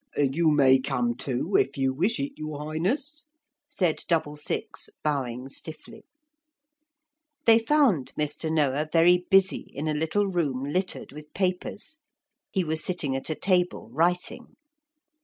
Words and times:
'You 0.17 0.47
may 0.49 0.79
come 0.79 1.13
too, 1.13 1.55
if 1.55 1.77
you 1.77 1.93
wish 1.93 2.19
it, 2.19 2.31
your 2.35 2.57
Highness,' 2.57 3.23
said 3.69 4.01
Double 4.07 4.35
six, 4.35 4.89
bowing 5.03 5.47
stiffly. 5.47 6.05
They 7.45 7.59
found 7.59 8.11
Mr. 8.19 8.51
Noah 8.51 8.89
very 8.91 9.27
busy 9.29 9.67
in 9.75 9.87
a 9.87 9.93
little 9.93 10.25
room 10.25 10.63
littered 10.63 11.11
with 11.11 11.31
papers; 11.35 11.99
he 12.51 12.63
was 12.63 12.83
sitting 12.83 13.15
at 13.15 13.29
a 13.29 13.35
table 13.35 13.91
writing. 13.91 14.55